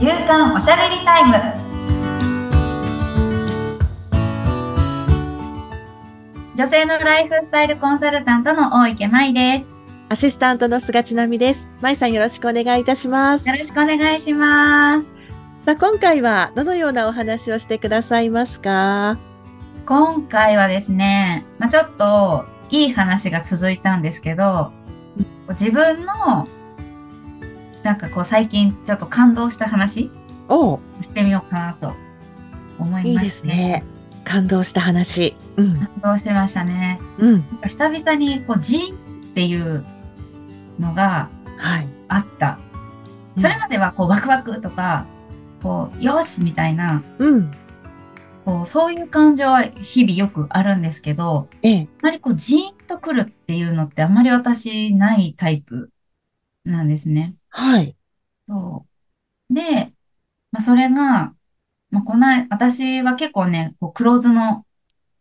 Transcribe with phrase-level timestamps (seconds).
[0.00, 1.34] 夕刊おしゃべりタイム。
[6.56, 9.68] 女性のライフスタイルコンサルタントの大池舞です。
[10.08, 11.70] アシスタントの菅千奈美です。
[11.82, 13.46] 舞さんよろしくお願いいたします。
[13.46, 15.14] よろしくお願いします。
[15.66, 19.18] さあ、今回はどのようなお話をしてくださいますか？
[19.84, 24.72] 今回はですね、まあ、ちょっといい話が続いたんですけど
[25.50, 26.48] 自分の
[27.82, 30.10] なんかこう最近ちょっと感動した話
[30.48, 31.94] をしてみようかなと
[32.78, 33.84] 思いいいまですね。
[34.24, 35.36] 感動した話。
[35.56, 35.74] うん。
[35.74, 37.00] 感動しましたね。
[37.18, 37.32] うん。
[37.32, 39.84] なんか久々にこうジーンっていう
[40.78, 41.30] のが
[41.60, 41.88] はい。
[42.08, 42.58] あった。
[43.38, 45.06] それまではこうワクワクとか、
[45.62, 47.50] こう、よしみたいな、うん。
[48.44, 51.88] こう、そういう感情は日々よくあるんですけど、ええ。
[52.02, 55.90] あまりこう、ジーンとくるっていうのってあんまり私ないタイプ
[56.64, 57.34] なんですね。
[57.50, 57.96] はい。
[58.48, 58.86] そ
[59.50, 59.54] う。
[59.54, 59.94] で、
[60.52, 61.34] まあ、それが、
[61.90, 64.66] まあ、こない、私は結構ね、こう、クローズの、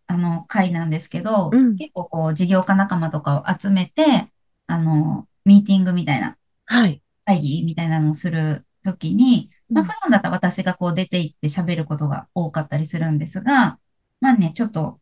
[0.08, 4.32] あの、会なんですけど、うん結構こう、事業家仲間とかを集めて、
[4.68, 7.04] あの、ミーティングみたいな、はい。
[7.26, 13.80] 会議みたいなのをするときに、まあ、うん普段だったら私がこう出て行って喋ることが多かったりするんですが、
[14.22, 15.00] まあね、ちょっと、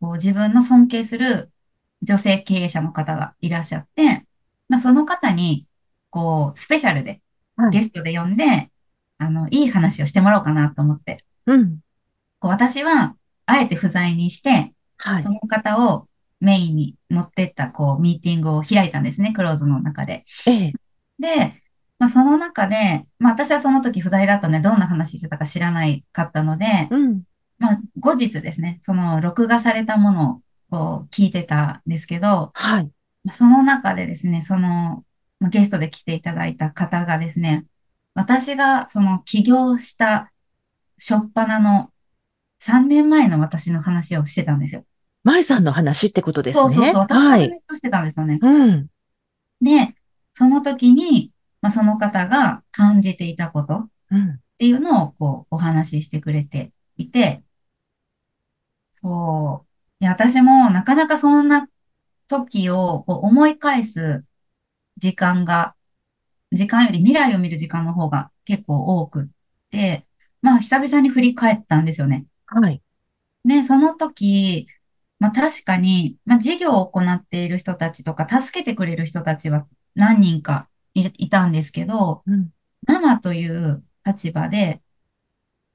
[0.00, 1.50] こう自分の尊敬する
[2.02, 4.26] 女性経営者の方がいらっしゃって、
[4.68, 5.66] まあ、その方に、
[6.12, 7.20] こう、スペシャルで、
[7.56, 8.70] はいゲストで呼んで、
[9.18, 11.78] あの、いい話をしてもらおうかなと思って、うん。
[12.38, 15.30] こう私は、あえて不在にして、はいそ。
[15.30, 16.08] の方を
[16.40, 20.24] メインに持ってった、こう、ミーティングを開いたんですね、クローズの中で。
[20.46, 20.72] ええ。
[21.18, 21.62] で、
[21.98, 27.22] まあ、その中で、まあ、私はその時不在だったので、どんな話してたか知らないかったので、うん。
[27.58, 30.40] まあ、後日ですね、その録画されたものを
[30.72, 32.90] こう聞いてたんですけど、はい。
[33.24, 35.04] まあその中でですね、その、
[35.42, 37.66] まあゲストで来ていただいた方がですね、
[38.14, 40.32] 私がその起業した
[40.98, 41.90] 初っ端の
[42.60, 44.84] 3年前の私の話をしてたんですよ。
[45.24, 46.60] 舞さんの話ってことですね。
[46.60, 47.48] そうそうそう、私のはい。
[47.48, 48.38] 話をしてたんですよね。
[48.40, 48.86] うん。
[49.60, 49.94] で、
[50.34, 54.40] その時に、まあ、その方が感じていたことっうん。
[54.58, 57.42] ていうのをこうお話ししてくれていて、
[59.00, 59.66] そ
[60.00, 60.04] う。
[60.04, 61.68] いや、私もなかなかそんな
[62.28, 64.24] 時をこう思い返す
[64.98, 65.74] 時間が、
[66.52, 69.26] 時間より未来を見る時間の方が結構多くっ
[69.70, 70.06] て、
[70.40, 72.26] まあ久々に振り返ったんですよね。
[72.46, 72.82] はい。
[73.44, 74.66] ね、その時、
[75.18, 82.50] まあ確かに、まあ事業を行っている人たちとか、助けてくれる人たちは何人かい、いたんですけど、うん。
[82.86, 84.82] ママという立場で、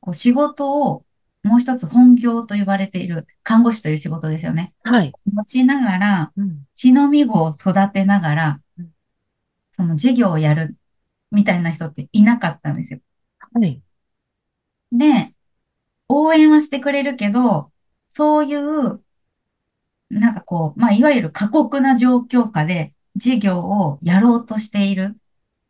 [0.01, 1.05] こう仕事を
[1.43, 4.73] もう一つ本業と呼ばれている看護師という仕事ですよね。
[4.83, 5.13] はい。
[5.33, 6.65] 持ちながら、うん。
[6.75, 8.89] 血のみ子を育てながらうん、
[9.77, 10.75] その事業をやる
[11.31, 12.99] みたいな人っていなかったんですよ。
[13.53, 13.81] はい。
[14.91, 15.33] で、
[16.07, 17.71] 応援はしてくれるけど、
[18.09, 19.03] そういう、
[20.09, 25.17] なんかこう、まあ、いわゆる過酷な状況下で事業をやろうとしている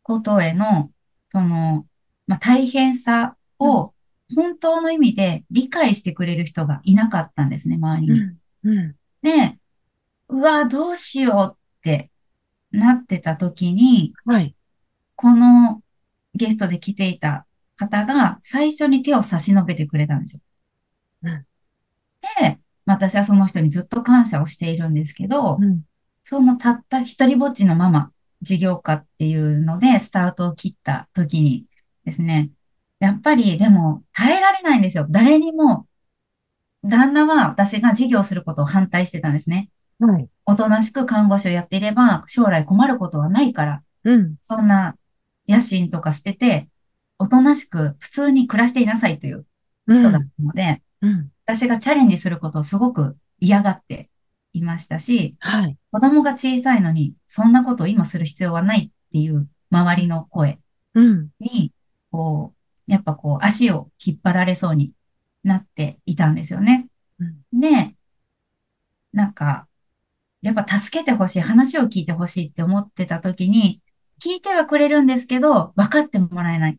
[0.03, 0.91] ことへの、
[1.31, 1.88] その、
[2.28, 3.94] まあ、大変さを
[4.35, 8.19] 本当の意味で理解してくれる人がいなかったんですね、周りに。
[8.19, 8.38] うん。
[8.63, 8.95] うん。
[9.22, 9.57] で、
[10.29, 12.12] うわ、どうしようって
[12.72, 14.55] なってた時に、はい。
[15.16, 15.81] この
[16.35, 17.45] ゲストで来ていた
[17.75, 20.41] 方が最初に手を差し伸べてくれたんですよ。
[21.23, 21.45] うん
[22.39, 25.81] で、私はその人にずっと感謝をしているんですけど、うん。
[26.23, 28.11] そのたった一人ぼっちのママ、
[28.41, 31.66] 事業家っていうのでスタートを切った時に
[32.06, 32.50] ですね、
[33.00, 35.06] やっぱりでも耐えられないんですよ。
[35.09, 35.88] 誰にも、
[36.83, 39.69] 旦那は私が事業することを反対してたんですね。
[39.99, 40.29] はい。
[40.45, 44.35] おとなしく看護師をやっていれば将来困ることはないから、うん。
[44.41, 44.95] そんな
[45.47, 46.69] 野心とか捨てて、
[47.19, 49.45] おとなしく普通に暮らしていなさいという
[49.87, 51.31] 人だったので、うん。
[51.45, 54.09] 私がチャレンジすることをすごく嫌がって
[54.53, 55.77] いましたし、はい。
[55.91, 60.59] 子供が小さいのに、そんなことを今する必要はないっていう周りの声
[60.93, 61.29] うん。
[61.39, 61.71] に、
[62.11, 62.53] こ
[62.88, 64.91] う、やっぱこう足を引っ張られそうに
[65.43, 66.88] なっていたんですよね。
[67.19, 67.59] うん。
[67.59, 67.95] で、
[69.13, 69.66] なんか、
[70.42, 73.81] やっぱ助けてほしい、話を聞いてほしいって思ってた時に、
[74.24, 76.78] 聞いてはくれるんですけど、分かってもらえないっ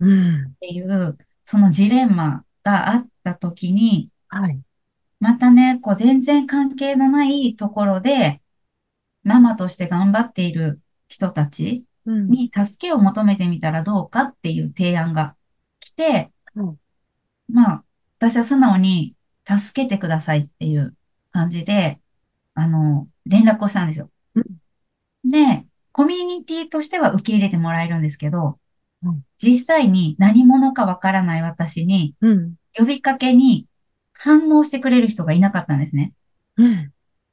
[0.00, 0.54] うん。
[0.60, 4.60] ていう、そのジレンマがあった時に、はい。
[5.18, 8.40] またね、こう全然関係のないところで、
[9.22, 12.30] ママとして頑張っている人たちうん。
[12.30, 15.36] に助けを求めてみたらどうかっていう提案が
[15.80, 16.78] 来て、うん
[17.52, 17.84] まあ、
[18.18, 19.14] 私は素直に
[19.46, 20.96] 助けてくださいっていう
[21.32, 22.00] 感じで、
[22.60, 24.10] あの、連絡をしたんですよ。
[24.34, 24.44] うん
[25.22, 28.58] で、コミュニティとしては受け入れてもらえるんですけど
[29.02, 32.54] うん、実際に何者かわからない私に、うん。
[32.76, 33.66] 呼びかけに
[34.12, 36.12] 反応してくれる人がいなかったんですね。
[36.56, 36.92] うん。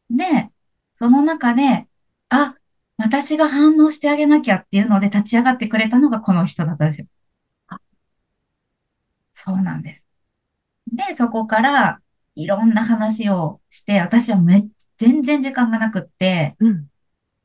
[0.09, 0.49] で、
[0.95, 1.87] その中で、
[2.29, 2.55] あ、
[2.97, 7.07] 私が反応してあげなきゃっていうので立ち上がってくれたのがこの人だったんですよ。
[9.33, 10.03] そうなんです。
[10.91, 12.01] で、そこから
[12.35, 16.87] いろんな話をして、私はめ、全然時間がなくって、うん。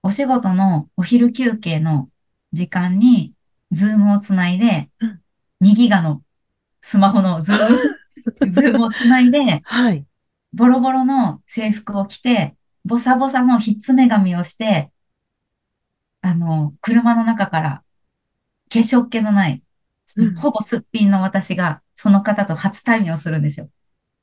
[0.02, 2.08] お仕事のお昼休憩の
[2.52, 3.32] 時間に、
[3.70, 5.20] ズームをつないでうん、
[5.60, 6.22] 2ギガの
[6.82, 10.04] スマホのズーム、 ズームをつないで、はい。
[10.52, 14.90] ボロボロの制服を着て、ボサボサのひっつめ髪をして、
[16.20, 17.82] あの、車の中から
[18.70, 19.62] 化粧っ気のない、
[20.16, 23.70] うんほぼすっぴんの私が、その方と初対面をするんですよ。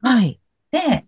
[0.01, 0.39] はい。
[0.69, 1.07] で、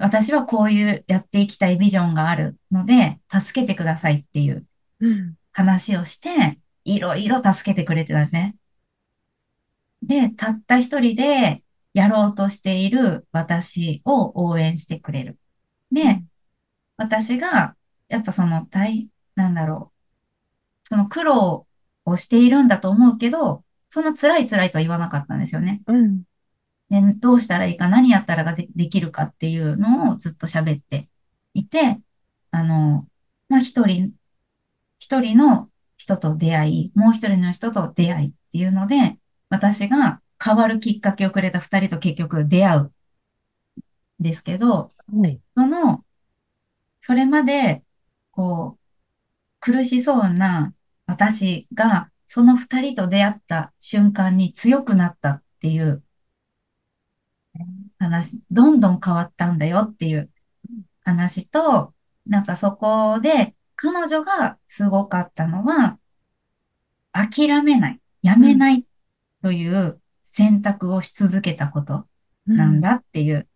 [0.00, 4.66] 私はこういうやっていきたいビジョンがあるので、助けてくださいっていう
[5.00, 5.34] うん。
[5.52, 8.56] 話をして、いろいろ助けてくれてたんですね。
[10.02, 11.62] で、たった一人で
[11.92, 15.38] やろうとしている私を応援してくれる。
[15.92, 16.22] で、
[16.96, 17.76] 私が、
[18.08, 19.92] やっぱその大、なんだろ
[20.84, 20.88] う。
[20.88, 21.66] その苦労
[22.04, 25.82] をしているんだと思うけど、そんな辛い辛いとは言わなかったんですよね。
[25.86, 26.22] うん。
[26.90, 31.08] で、どうしたらいいか、何やったらがで、できるかっていうのをずっと喋って
[31.54, 32.00] いて、
[32.50, 33.08] あの、
[33.48, 34.12] まあ、一人、
[34.98, 42.92] 一人の人と出会い、もう一人の人と出会いっていうので、私が変わるきっかけをくれた二人と結局出会うん
[44.18, 45.40] ですけど、はい。
[45.56, 46.04] その、
[47.00, 47.82] それまで、
[48.32, 48.80] こう、
[49.60, 50.74] 苦しそうな
[51.06, 56.02] 私が、その二人と出会った瞬間に強くなったっていう
[58.00, 60.30] 話、どんどん変わったんだよっていう
[61.04, 61.94] 話と、
[62.26, 65.98] なんかそこで、彼女がすごかったのは、
[67.12, 68.84] 諦めない、やめない
[69.42, 72.06] という選択をし続けたこと
[72.46, 73.46] なんだっていう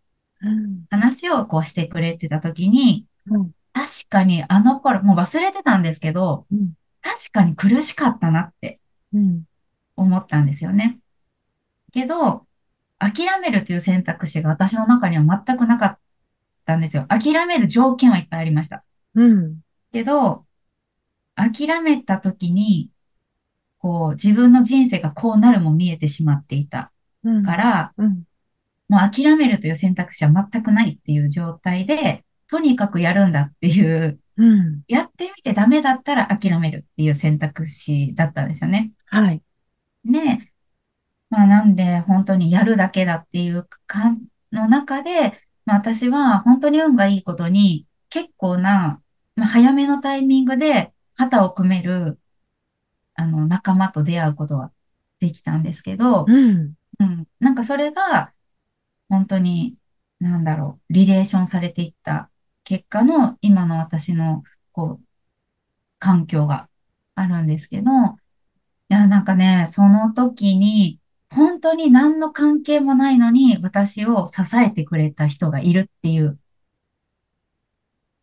[0.42, 0.84] うん。
[0.90, 3.52] 話をこうしてくれてた時に、うん。
[3.72, 6.72] 確かにあの頃、もう忘れてたんですけど、うん。
[7.00, 8.80] 確かに苦しかったなって
[9.12, 9.44] うん。
[9.96, 10.98] 思ったんですよね。
[11.92, 12.46] けど、
[13.12, 15.98] 諦めるという選択肢が私の中には全くなかっ
[16.64, 17.06] たんですよ。
[17.08, 18.84] 諦める条件はいっぱいありました。
[19.14, 19.60] うん。
[19.92, 20.46] けど、
[21.34, 22.90] 諦めた時に、
[23.78, 26.92] こう、自分の人生がこうなるも見えてしまっていた
[27.24, 27.42] うん。
[27.42, 28.22] から、うん。
[28.88, 34.82] もう諦めるという選択肢は全くないっていう状態で、とにかくやるんだっていう、うん。
[34.88, 38.92] やってみてダメだったら諦めるっていう選択肢だったんですよね。
[39.06, 39.42] はい。
[40.04, 40.52] で、
[41.34, 44.22] まあなんで本当にやるだけだっていう感
[44.52, 49.00] の中で、まあ私は本当に運がいいことに結構な、
[49.34, 52.20] まあ早めのタイミングで肩を組める、
[53.16, 54.70] あの仲間と出会うことは
[55.18, 56.74] できたんですけど、うん。
[57.00, 57.26] うん。
[57.40, 58.32] なんかそれが、
[59.08, 59.74] 本当に、
[60.20, 62.30] なんだろう、リレーションされていった
[62.62, 65.04] 結果の今の私の、こう、
[65.98, 66.68] 環境が
[67.16, 71.00] あるんですけど、いや、なんかね、その時に、
[71.34, 76.38] 本当に何の関係もないのに私を支えてくれた人がいるっていう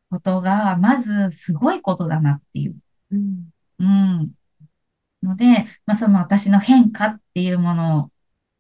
[0.10, 2.76] ことが、まずすごいことだなっていう。
[3.12, 3.50] うん。
[3.80, 4.32] うん。
[5.24, 8.12] ので、まあ、その私の変化っていうものを、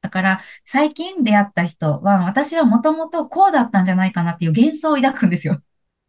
[0.01, 5.61] だから、最近出会った人は、私はもともとこうだったんじゃないかなっていう幻想を抱くんですよ。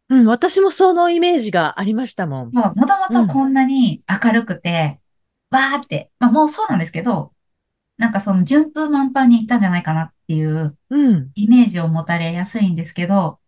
[0.09, 0.25] うん。
[0.25, 2.51] 私もそのイメージがありましたもん。
[2.51, 4.99] もともとこんなに明るくて、
[5.51, 7.32] わーって、まあ、もうそうなんですけど、
[7.97, 11.31] なんかその順風満帆に行ったんじゃないかなっていううん。
[11.35, 13.39] イメージを持たれやすいんですけど、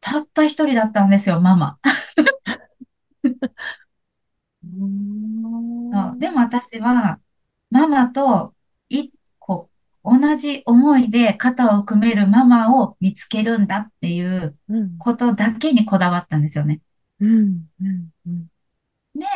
[0.00, 1.78] たった一人だったんですよ、ママ。
[4.62, 7.20] そうでも私は、
[7.70, 8.54] ママと、
[8.88, 9.70] い、こ
[10.04, 14.98] う、同じ思いで肩を組めるママを見つけるんだっていううん。
[14.98, 16.80] ことだけにこだわったんですよね。
[17.20, 17.68] うん。
[17.80, 18.10] うん。
[18.26, 18.46] うん。
[19.14, 19.26] で、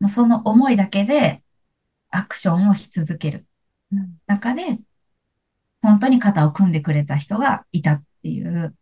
[0.00, 1.42] もうその思いだけで
[2.12, 3.46] アクションをし続ける
[3.92, 4.18] うん。
[4.26, 4.78] 中で、
[5.82, 8.74] 本当に肩を組んでくれた人がいたっていう、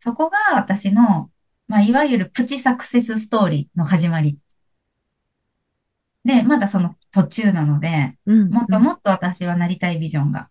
[0.00, 1.30] そこが私の、
[1.68, 4.38] まあ、いわゆるプチサクセスストーリーの始まり。
[6.24, 8.50] で、まだその途中なので、うん。
[8.50, 10.48] もっともっと私はなりたいビジョンが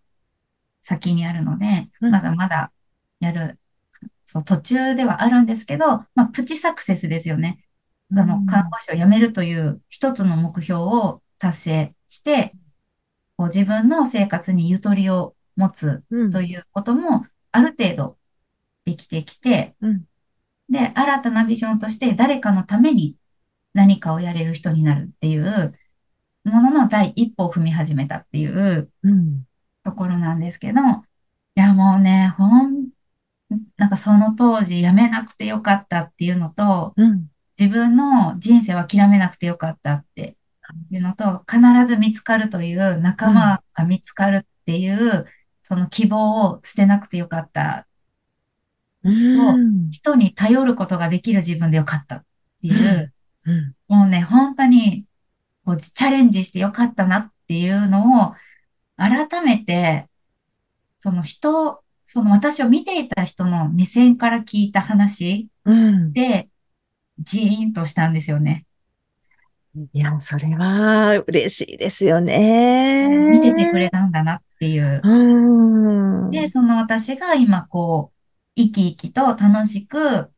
[0.82, 2.72] 先にあるので、うんまだまだ
[3.20, 3.58] やる、
[4.26, 7.64] そう、途中ではあるんですけど、まあ、プチサクセスですよね。
[8.16, 12.52] あの、看護師を辞めるという一つの目標を達成して、
[13.36, 16.30] こう自分の生活にゆとりを持つうん。
[16.30, 18.18] ということもある程度
[18.84, 20.04] できてきて、うん。
[20.68, 23.16] で、新たなビジョンとして誰かのために
[23.74, 25.74] 何かをやれる人になるっていう、
[26.44, 29.44] ものの第一歩を踏み始めたっていううん。
[29.84, 30.84] ところなんですけど、い
[31.56, 32.88] やもうね、ほん、
[33.76, 37.26] なんかその当時やめなくてよかったっていうのと、うん。
[37.58, 40.36] 自分の人生は諦めなくてよかったって
[40.90, 43.34] いうのと、必ず見つかるという仲うん。
[43.34, 45.26] 間が見つかるっていう、
[45.62, 47.86] その希望を捨てなくてよかった
[49.04, 49.90] うと、ん。
[49.90, 52.24] 人に頼ることができる自分でよかったっ
[52.62, 53.12] ていう、
[53.44, 53.74] うん。
[53.88, 55.04] もうね、本当に
[55.64, 58.34] こうチャレンジしてよかったなっていうのを
[58.96, 60.08] 改めて、
[60.98, 66.12] その人、その私を見ていた人の目線から聞いた話うん。
[67.18, 68.66] で、ジーンとしたんですよね。
[69.94, 72.20] いや、それは嬉しいですよ
[73.30, 73.90] 見ててくれね。
[73.90, 75.00] たんだなっていう。
[75.02, 75.08] う
[76.30, 76.48] で、ん。
[76.48, 78.18] その私が今こう、
[78.56, 80.30] 生き生きと楽しく、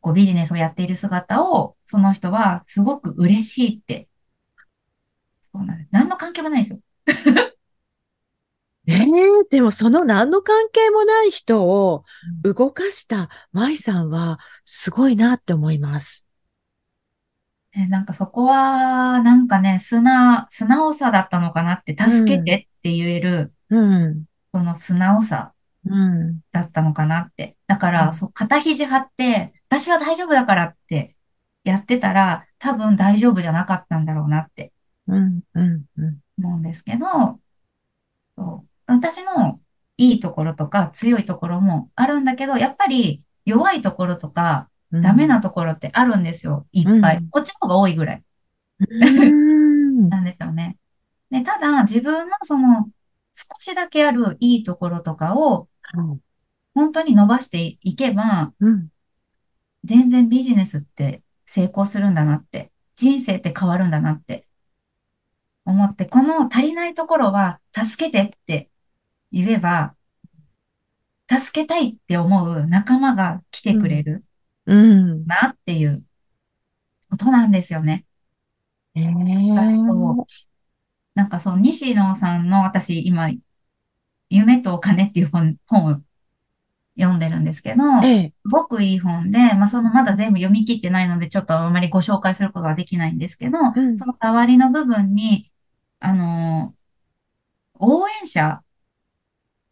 [0.00, 4.08] こうビジネスをやっている姿を、その人はすごく嬉しいって。
[5.52, 5.88] そうなんです。
[5.92, 6.80] 何の関係もないですよ。
[8.86, 9.06] ね え、
[9.50, 14.38] でもその何の関係もない人をうん動かした舞さんは
[14.70, 16.26] すごいなって思います。
[17.74, 22.56] え、なんかそこは、なんかね、素直、素直さだったのかなって、う助けてん。
[22.56, 24.24] って言える、うん。
[24.52, 25.54] その素直さ
[25.86, 26.40] うん。
[26.52, 27.56] だったのかなって。
[27.66, 28.14] だから、うん。
[28.14, 31.16] そう、肩肘張って、私は大丈夫だからって
[31.64, 34.72] やってたら、多分大丈夫じゃなかったんだろうなって
[35.06, 35.40] うん。
[35.54, 35.84] うん。
[35.96, 36.18] うん。
[36.38, 37.40] 思うんですけど、
[38.36, 39.60] そう私の
[39.96, 45.00] いいところとか強いところもあるんだけど、やっぱり弱いところとかうん。
[45.02, 46.66] ダメなところってあるんですよ。
[46.72, 47.16] いっぱい。
[47.18, 47.28] うん。
[47.28, 48.24] こっちの方が多いぐらい
[48.88, 50.08] うん。
[50.08, 50.76] なんですよね。
[51.30, 52.88] で、ただ自分のその
[53.34, 56.20] 少しだけあるいいところとかをはい。
[56.74, 58.88] 本当に伸ばしていけば、うん。
[59.84, 64.46] 全然ビジネスって成功するんだなって、人生って変わるんだなって
[65.64, 68.70] 思って、この足りないところは助けてって
[69.32, 69.94] 言えば、
[71.28, 73.82] 助けたいって思う仲間が来てうん。
[73.82, 74.24] くれる
[74.66, 75.26] うん。
[75.26, 76.04] なっていう
[77.10, 78.04] ことなんですよね。
[78.94, 80.48] えあと、え。
[81.14, 83.30] なんかその西野さんの私今、
[84.30, 86.02] 夢とお金っていう本、本を
[86.98, 88.32] 読んでるんですけど、すええ。
[88.50, 93.98] ごくいい本で、まあそのまだ全部読み切ってないので、ちょっとあまりご紹介することができないんですけど、うん。
[93.98, 95.50] その触りの部分に、
[96.00, 96.74] あの、
[97.78, 98.62] 応援者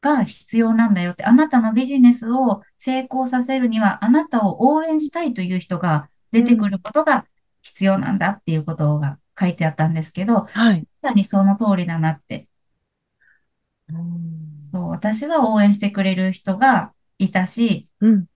[0.00, 6.70] が必要なんだよって、あなたのビジネスを成功させるには、あなたを応援したいという人が出てくうん。
[6.70, 7.26] ることが
[7.62, 10.86] 必要なんだっていうことが書いてあったんですけど、まはい。
[11.02, 12.48] さにその通りだなって。
[13.88, 14.60] うん。
[14.72, 18.26] そう、私は応援してくれる人がいたし、うん。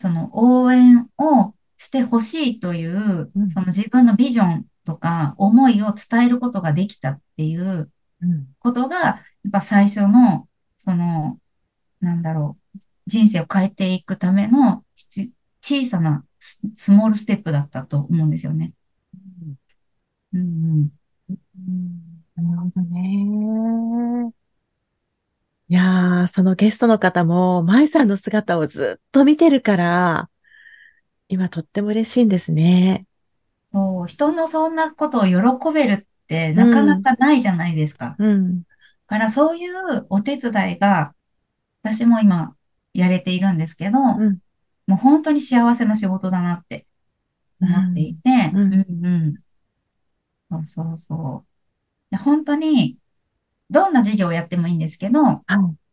[0.00, 3.50] その応援をしてほしいという、うん。
[3.50, 8.48] その自分のビジョンとか思いを伝えることができたっていううん。
[8.60, 9.12] ことが、や
[9.48, 10.47] っぱ最初の、
[10.88, 11.38] その、
[12.00, 18.72] なんだろう、人生を変えていくためのし小さなス、スモールステップだったと思うんですよね。
[20.32, 20.42] うんう
[20.84, 20.90] ん。
[21.30, 24.32] うんなるほどね。
[25.70, 30.30] いやー、そのゲストの方も、舞さんの姿をずっと見てるから、
[31.28, 33.06] 今とっても嬉しいんですね。
[33.72, 37.02] そう、人のそんなことを喜べるってうなかなん。
[37.02, 38.18] かないじゃないですか。
[38.18, 38.64] うん。
[39.08, 41.14] だからそういうお手伝いが
[41.82, 42.54] 私も今
[42.92, 44.38] やれているんですけど、もうん。
[44.94, 46.86] う本当に幸せな仕事だなって
[47.60, 48.20] う思っていん。
[48.20, 48.74] て、うん。
[48.74, 49.34] うんうん。
[50.50, 51.48] そうそうそう。
[52.10, 52.98] で本当に
[53.70, 55.44] どんな事業をやってもいいんですけど、はい。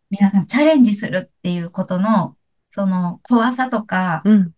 [0.09, 2.37] 皆さんチャレンジするっていうことの、
[2.69, 4.51] その怖さとか、うん。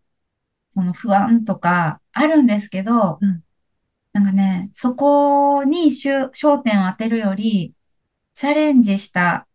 [0.72, 3.42] その不安とかあるんですけど、うん。
[4.14, 7.74] なんかね、そこに焦焦点を当てるより、
[8.38, 9.48] チャレンジした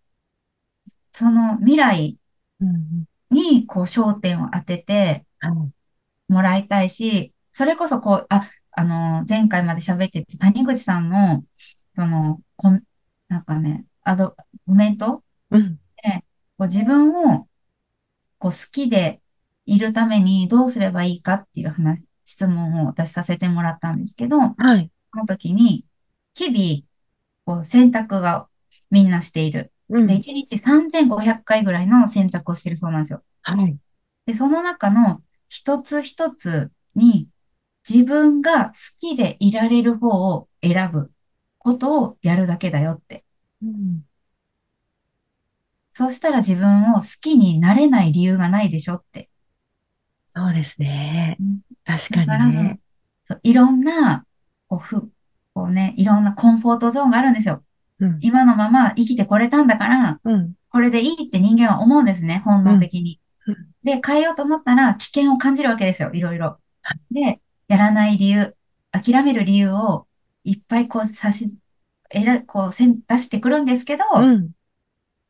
[1.13, 2.19] その未来
[2.61, 3.07] うん。
[3.31, 5.73] にこう焦点を当ててはい。
[6.29, 11.45] もらいたいし、それこそこう、あ、あの、前回まで喋ってて谷口さんの、
[11.95, 12.83] その、こん、
[13.29, 14.35] なんかね、アド、
[14.67, 15.79] コメントうん。
[16.03, 16.25] で、
[16.59, 17.49] こう自分を
[18.39, 19.21] こう好きで
[19.67, 24.91] いるためにどうすればいいかっていう話、質問を私させてもらったんですけど、そはい。
[25.15, 25.87] の時に、
[26.35, 26.87] 日々、
[27.45, 28.49] こう選択が
[28.93, 29.73] みんなしている。
[29.89, 30.11] で、うん。
[30.11, 33.25] 1日3500回ぐらいの選択をしてるそうなんですよ。
[33.41, 33.77] はい。
[34.27, 37.27] で、その中の一つ一つに
[37.89, 41.11] 自分が好きでいられる方を選ぶ
[41.59, 43.25] ことをやるだけだよって。
[43.63, 44.05] うん。
[45.91, 49.31] そうしたら自分を好きになれない理由がないでしょって。
[50.35, 51.37] そうですね。
[51.41, 52.81] うん確かにね。
[53.25, 54.25] そういろんな、
[54.69, 55.09] こう、ふ、こ
[55.55, 57.65] こうね、いろんなコンフォートゾーンがあるんですよ。
[58.03, 58.19] うん。
[58.21, 60.55] 今のまま生きてこれたんだから、うん。
[60.71, 63.57] これでいいって人間は思うんですね、本能的にうん。
[63.85, 66.59] で、変えようと思ったら危険を感じるわけですよ、いろいろ。
[67.11, 68.57] で、やらない理由、
[68.91, 70.07] 諦める理由を
[70.45, 71.53] いっぱいこう差し、
[72.11, 74.51] えら、こうせん出してくるんですけど、うん。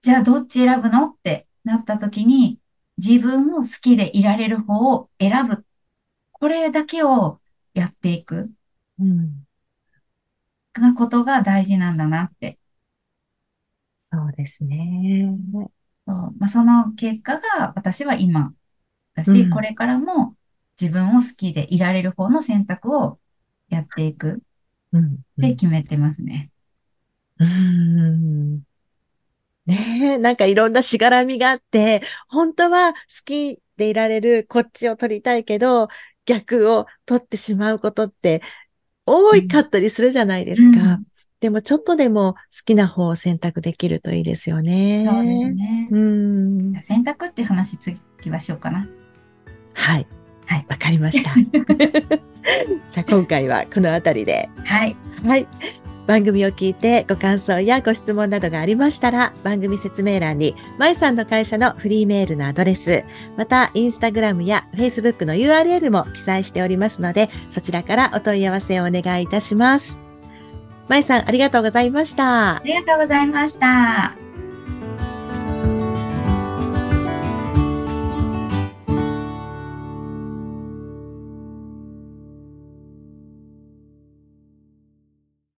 [0.01, 1.05] じゃあどっち選ぶの？
[1.07, 2.59] ってなった時に、
[2.99, 5.65] 自分を好きでいられる方を選ぶ。
[6.33, 7.41] これだけを
[7.75, 8.51] やっていく
[9.01, 9.47] うん。
[10.75, 12.59] なことが大事なんだなって。
[14.13, 15.37] そうですね。
[16.07, 18.53] そうまあ、その結果が私は今
[19.15, 20.37] だし、うんこれからも
[20.81, 23.21] 自分を好きでいられる方の選択を
[23.69, 24.43] やっていく
[24.93, 25.15] うん。
[25.15, 26.51] って決めてますね。
[27.39, 28.63] うん。
[29.67, 35.89] ねえ、なんかいろんなしがらみがあって、本当は好きでいられるこっちを取りたいけど、
[36.25, 38.43] 逆を取ってしまうことって
[39.07, 40.81] 多いかったりするじゃないですか。
[40.97, 41.07] うん
[41.43, 45.05] でもちょっとでも好きな方を選択できるといいですよね。
[45.11, 45.89] そうですね。
[45.91, 46.83] うん。
[46.83, 47.99] 選択って話次
[48.31, 48.87] はしようかな。
[49.75, 50.07] はい。
[50.47, 51.35] はいわかりました。
[52.91, 54.49] じゃあ今回はこのあたりで。
[54.65, 54.95] はい。
[55.27, 55.49] はい。
[56.07, 63.05] 番組を聞いてご感想やご質問などがありましたら、番組説明欄に、まいさんの会社のフリーメールのアドレス、
[63.37, 70.02] また、インスタグラムやフェイスブックの URL も記載しておりますので、そちらからお問い合わせをお願いいたします。
[70.89, 72.63] まいさん、ありがとうございましたあ。
[72.65, 74.22] りがとうございました。